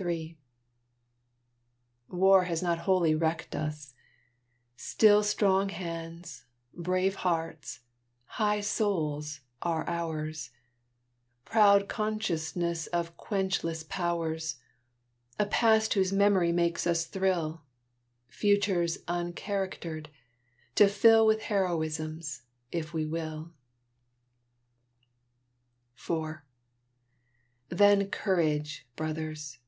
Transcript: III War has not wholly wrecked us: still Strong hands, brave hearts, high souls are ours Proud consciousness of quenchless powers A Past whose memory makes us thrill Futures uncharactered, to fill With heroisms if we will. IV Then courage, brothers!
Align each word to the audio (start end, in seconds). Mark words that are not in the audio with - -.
III 0.00 0.38
War 2.08 2.44
has 2.44 2.62
not 2.62 2.78
wholly 2.86 3.16
wrecked 3.16 3.56
us: 3.56 3.94
still 4.76 5.24
Strong 5.24 5.70
hands, 5.70 6.44
brave 6.72 7.16
hearts, 7.16 7.80
high 8.26 8.60
souls 8.60 9.40
are 9.60 9.84
ours 9.88 10.50
Proud 11.44 11.88
consciousness 11.88 12.86
of 12.86 13.16
quenchless 13.16 13.82
powers 13.88 14.60
A 15.36 15.46
Past 15.46 15.94
whose 15.94 16.12
memory 16.12 16.52
makes 16.52 16.86
us 16.86 17.04
thrill 17.06 17.62
Futures 18.28 18.98
uncharactered, 19.08 20.06
to 20.76 20.86
fill 20.86 21.26
With 21.26 21.40
heroisms 21.42 22.42
if 22.70 22.94
we 22.94 23.04
will. 23.04 23.50
IV 25.98 26.36
Then 27.68 28.08
courage, 28.10 28.86
brothers! 28.94 29.58